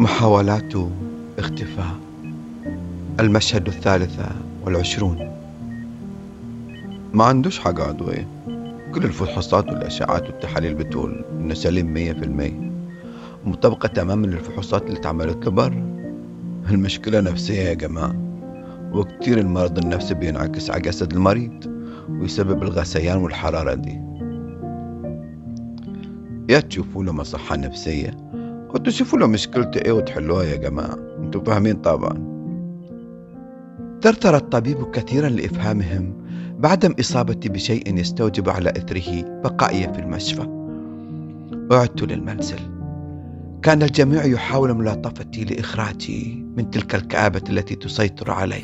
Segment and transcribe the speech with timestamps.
[0.00, 0.72] محاولات
[1.38, 1.94] اختفاء.
[3.20, 4.20] المشهد الثالث
[4.64, 5.30] والعشرون.
[7.12, 8.28] ما عندوش حاجة عضوية.
[8.94, 12.70] كل الفحوصات والأشعات والتحاليل بتقول إنه سليم مية في المية.
[13.44, 15.96] مطابقة تماما للفحوصات اللي اتعملت له برا
[16.70, 18.14] المشكلة نفسية يا جماعة.
[18.92, 21.64] وكتير المرض النفسي بينعكس على جسد المريض
[22.08, 24.00] ويسبب الغثيان والحرارة دي.
[26.48, 28.33] يا تشوفوا له مصحة نفسية.
[28.74, 32.34] أو تشوفوا له مشكلته إيه وتحلوها يا جماعة أنتوا فاهمين طبعا
[34.02, 36.24] ثرثر الطبيب كثيرا لإفهامهم
[36.58, 40.46] بعدم إصابتي بشيء يستوجب على إثره بقائي في المشفى
[41.72, 42.60] عدت للمنزل
[43.62, 48.62] كان الجميع يحاول ملاطفتي لإخراجي من تلك الكآبة التي تسيطر علي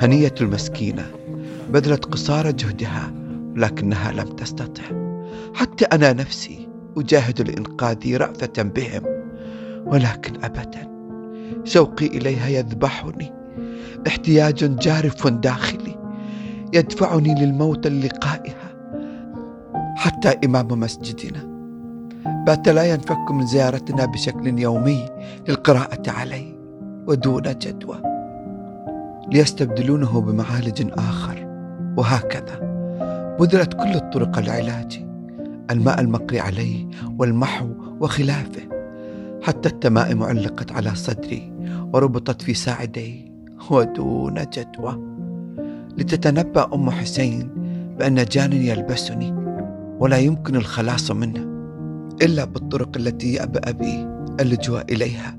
[0.00, 1.06] هنية المسكينة
[1.70, 3.12] بذلت قصارى جهدها
[3.56, 4.82] لكنها لم تستطع
[5.54, 9.02] حتى أنا نفسي أجاهد لإنقاذي رأفة بهم
[9.86, 10.88] ولكن أبدا
[11.64, 13.32] شوقي إليها يذبحني.
[14.06, 15.98] احتياج جارف داخلي
[16.74, 18.68] يدفعني للموت للقائها
[19.96, 21.48] حتى إمام مسجدنا.
[22.46, 25.08] بات لا ينفك من زيارتنا بشكل يومي
[25.48, 26.58] للقراءة عليه
[27.06, 28.02] ودون جدوى.
[29.32, 31.48] ليستبدلونه بمعالج آخر.
[31.96, 32.68] وهكذا
[33.40, 35.07] بذلت كل الطرق العلاج
[35.70, 36.86] الماء المقري عليه
[37.18, 37.68] والمحو
[38.00, 38.68] وخلافه.
[39.42, 41.52] حتى التمائم علقت على صدري
[41.92, 43.32] وربطت في ساعدي
[43.70, 44.98] ودون جدوى.
[45.98, 47.50] لتتنبأ أم حسين
[47.98, 49.34] بأن جان يلبسني
[50.00, 51.40] ولا يمكن الخلاص منه
[52.22, 54.08] إلا بالطرق التي يأبى أبي
[54.40, 55.38] اللجوء إليها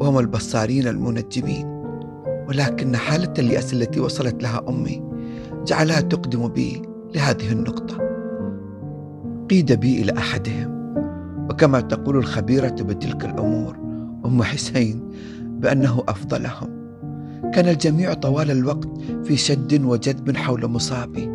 [0.00, 1.66] وهم البصارين المنجمين.
[2.48, 5.02] ولكن حالة اليأس التي وصلت لها أمي
[5.66, 6.82] جعلها تقدم بي
[7.14, 8.05] لهذه النقطة.
[9.50, 10.76] قيد بي إلى أحدهم.
[11.50, 13.76] وكما تقول الخبيرة بتلك الأمور
[14.24, 15.10] أم حسين
[15.42, 16.68] بأنه أفضلهم.
[17.54, 18.88] كان الجميع طوال الوقت
[19.24, 21.28] في شد وجذب حول مصابي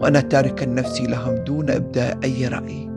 [0.00, 2.90] وأنا تاركا نفسي لهم دون إبداء أي رأي.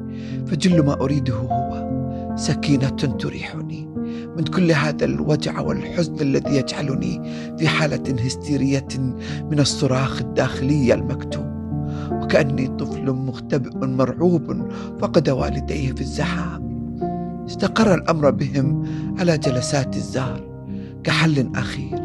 [0.48, 1.92] فجل ما أريده هو
[2.36, 3.88] سكينة تريحني.
[4.38, 7.22] من كل هذا الوجع والحزن الذي يجعلني
[7.58, 8.88] في حالة هستيرية
[9.52, 11.51] من الصراخ الداخلي المكتوم
[12.32, 16.72] وكأني طفل مختبئ مرعوب فقد والديه في الزحام.
[17.48, 18.86] استقر الأمر بهم
[19.20, 20.42] على جلسات الزار
[21.04, 22.00] كحل أخير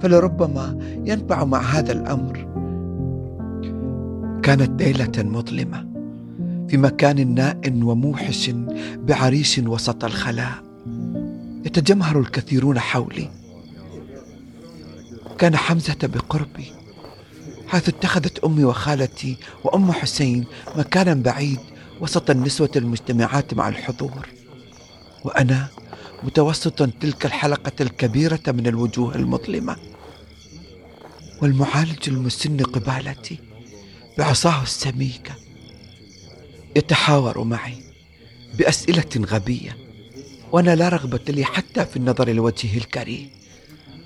[0.00, 2.38] فلربما ينفع مع هذا الأمر.
[4.42, 5.86] كانت ليلة مظلمة
[6.68, 8.50] في مكان ناء وموحش
[8.96, 10.62] بعريش وسط الخلاء.
[11.66, 13.28] يتجمهر الكثيرون حولي.
[15.38, 16.81] كان حمزة بقربي
[17.72, 20.44] حيث اتخذت أمي وخالتي وأم حسين
[20.76, 21.58] مكانا بعيد
[22.00, 24.28] وسط النسوة المجتمعات مع الحضور.
[25.24, 25.68] وأنا
[26.22, 29.76] متوسطا تلك الحلقة الكبيرة من الوجوه المظلمة.
[31.42, 33.38] والمعالج المسن قبالتي
[34.18, 35.34] بعصاه السميكة
[36.76, 37.76] يتحاور معي
[38.58, 39.76] بأسئلة غبية.
[40.52, 43.30] وأنا لا رغبة لي حتى في النظر لوجهه الكريم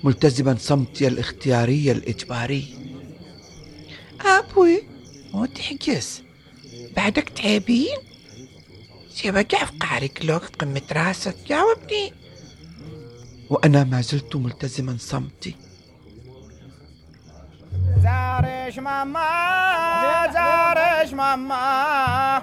[0.03, 2.86] ملتزما صمتي الاختياري الإجباري.
[4.25, 4.83] أبوي.
[5.33, 6.23] مو تحجز.
[6.95, 7.97] بعدك تعبين؟
[9.15, 9.31] في
[9.79, 12.13] قعرك لوك قمة راسك؟ جاوبني.
[13.49, 15.55] وأنا ما زلت ملتزما صمتي.
[18.03, 22.41] زارش ماما زارش ماما.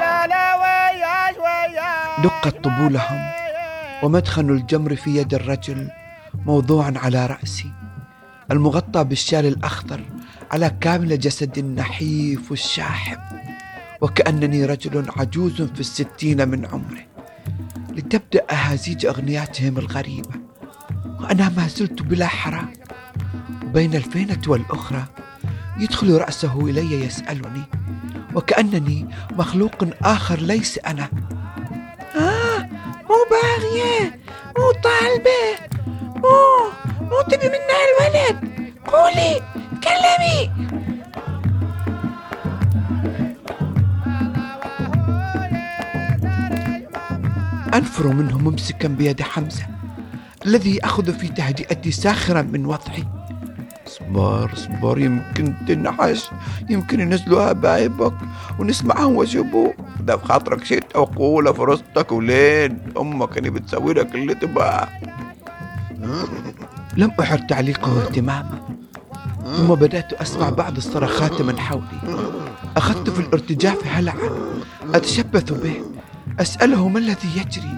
[0.00, 2.20] لا لا وياش وياش.
[2.24, 3.30] دقت طبولهم
[4.02, 5.90] ومدخن الجمر في يد الرجل
[6.46, 7.79] موضوعا على رأسي.
[8.50, 10.04] المغطى بالشال الأخضر
[10.50, 13.18] على كامل جسد النحيف الشاحب.
[14.00, 17.06] وكأنني رجل عجوز في الستين من عمره.
[17.90, 20.34] لتبدأ أهازيج أغنياتهم الغريبة.
[21.20, 22.94] وأنا ما زلت بلا حراك
[23.64, 25.04] وبين الفينة والأخرى
[25.78, 27.62] يدخل رأسه إلي يسألني.
[28.34, 31.08] وكأنني مخلوق آخر ليس أنا.
[32.16, 32.58] آه
[33.10, 34.20] مو باغية
[34.58, 35.70] مو طالبة
[36.16, 36.70] مو
[37.10, 38.36] مو تبي منها الولد
[38.86, 39.42] قولي
[39.80, 40.50] تكلمي
[47.74, 49.66] أنفر منه ممسكا بيد حمزة
[50.46, 53.04] الذي يأخذ في تهدئتي ساخرا من وضعي.
[53.86, 56.30] اصبر اصبر يمكن تنعش
[56.70, 58.14] يمكن ينزلوا هبايبك
[58.58, 59.72] ونسمعهم وجبوا.
[60.00, 64.88] ده في خاطرك شيء تقوله في رصتك ولين أمك اللي بتسوي لك اللي تبغاه
[66.96, 68.60] لم أحر تعليقه اهتماما
[69.56, 72.18] ثم بدأت أسمع بعض الصرخات من حولي.
[72.76, 74.30] أخذت في الارتجاف هلعا
[74.94, 75.74] أتشبث به
[76.40, 77.72] أسأله ما الذي يجري؟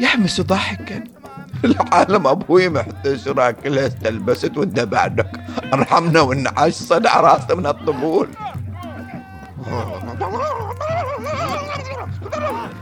[0.00, 1.04] يحمس ضاحكا.
[1.64, 5.30] العالم أبوي محتشرة كلها استلبست وانت بعدك
[5.74, 8.28] أرحمنا والنعاش صدع راسنا من الطبول.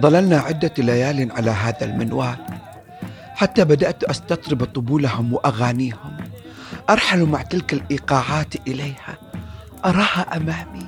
[0.00, 2.36] ظللنا عدة ليال على هذا المنوال.
[3.34, 6.16] حتى بدأت أستطرب طبولهم وأغانيهم.
[6.90, 9.18] أرحل مع تلك الإيقاعات إليها.
[9.84, 10.86] أراها أمامي.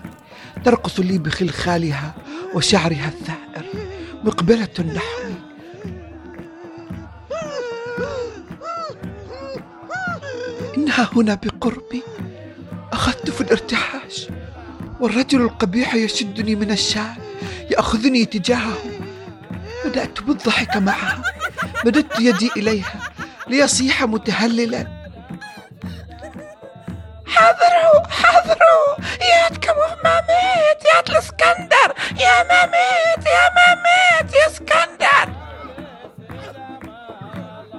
[0.65, 2.15] ترقص لي بخلخالها
[2.55, 3.65] وشعرها الثائر.
[4.25, 5.35] مقبلة نحوي.
[10.77, 12.03] إنها هنا بقربي.
[12.93, 14.29] أخذت في الارتعاش
[15.01, 17.17] والرجل القبيح يشدني من الشال.
[17.71, 18.88] يأخذني تجاهه.
[19.89, 21.23] بدأت بالضحك معها.
[21.85, 22.93] مددت يدي إليها
[23.49, 24.87] ليصيح متهللا.
[27.27, 28.89] حاضروا حاضروا
[29.21, 31.89] ياتكم ماميت يات الإسكندر
[32.21, 35.35] يا ماميت يا ماميت يا إسكندر.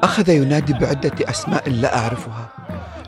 [0.03, 2.49] أخذ ينادي بعدة أسماء لا أعرفها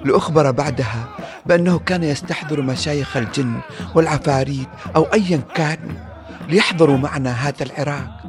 [0.01, 1.07] لأخبر بعدها
[1.45, 3.61] بأنه كان يستحضر مشايخ الجن
[3.95, 6.11] والعفاريت أو أيا كانوا
[6.49, 8.20] ليحضروا معنا هذا العراق.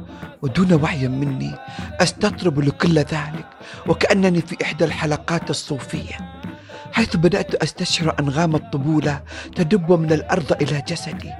[0.43, 1.55] ودون وعي مني
[2.01, 3.45] أستطرب لكل ذلك
[3.87, 6.43] وكأنني في إحدى الحلقات الصوفية
[6.91, 9.21] حيث بدأت أستشعر أنغام الطبولة
[9.55, 11.31] تدب من الأرض إلى جسدي.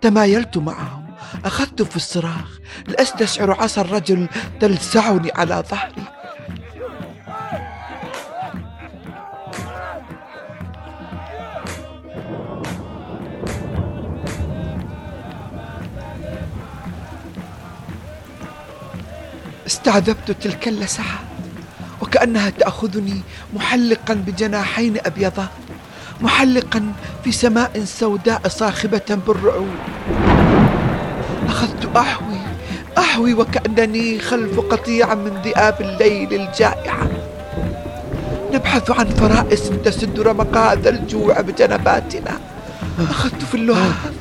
[0.00, 1.06] تمايلت معهم
[1.44, 2.58] أخذت في الصراخ
[2.88, 4.28] لأستشعر عصا الرجل
[4.60, 6.17] تلسعني على ظهري.
[19.88, 21.28] استعذبت تلك اللسعات
[22.00, 23.20] وكأنها تأخذني
[23.54, 25.48] محلقا بجناحين أبيضات
[26.20, 26.92] محلقا
[27.24, 29.78] في سماء سوداء صاخبة بالرعود
[31.48, 32.38] أخذت أحوي
[32.98, 37.08] أحوي وكأنني خلف قطيع من ذئاب الليل الجائعة
[38.52, 42.40] نبحث عن فرائس تسد رمق هذا الجوع بجنباتنا.
[43.10, 44.12] أخذت في اللهاث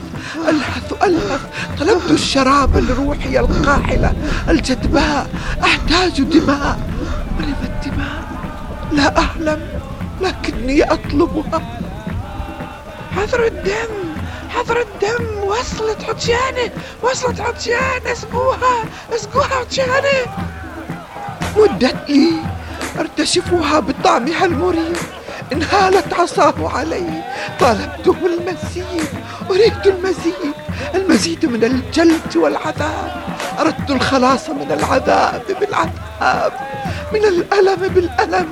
[0.50, 1.42] ألهث ألهث
[1.80, 4.14] طلبت الشراب لروحي القاحلة
[4.50, 5.30] الجدباء.
[5.64, 6.80] أحتاج دماء.
[7.40, 8.24] ولم الدماء.
[8.92, 9.68] لا أعلم
[10.22, 11.62] لكني أطلبها.
[13.16, 13.94] حضر الدم
[14.50, 15.26] حضر الدم.
[15.48, 16.72] وصلت عطشانة
[17.04, 18.12] وصلت عطشانة.
[18.12, 18.84] اسقوها
[19.16, 20.20] اسقوها عطشانة.
[21.58, 22.32] مدت لي
[23.00, 24.98] أرتشفها بطعمها المريب
[25.54, 27.24] انهالت عصاه علي.
[27.60, 29.10] طالبته المزيد
[29.50, 30.54] أريد المزيد.
[30.96, 33.38] المزيد من الجلد والعذاب.
[33.60, 36.54] أردت الخلاص من العذاب بالعذاب.
[37.14, 38.50] من الألم بالألم.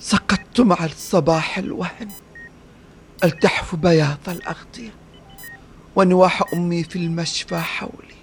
[0.00, 2.08] سقطت مع الصباح الوهن.
[3.24, 4.90] ألتحف بياض الأغطية.
[5.96, 8.14] ونواح أمي في المشفى حولي.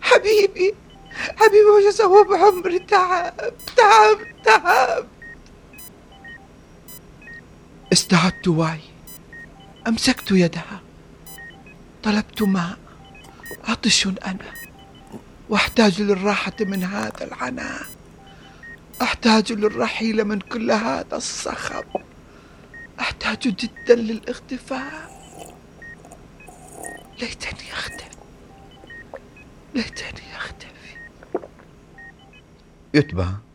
[0.00, 0.74] حبيبي
[1.18, 3.34] حبيبي وش أسوي بعمري تعب
[3.76, 5.06] تعب تعب.
[7.92, 8.80] استعدت وعي
[9.86, 10.80] أمسكت يدها.
[12.02, 12.78] طلبت ماء.
[13.68, 14.52] عطش أنا.
[15.48, 17.86] وأحتاج للراحة من هذا العناء.
[19.02, 21.84] أحتاج للرحيل من كل هذا الصخب.
[23.00, 25.08] أحتاج جدا للاختفاء.
[27.20, 28.18] ليتني أختفي.
[29.74, 30.68] ليتني أختفي.
[32.94, 33.47] يتبع.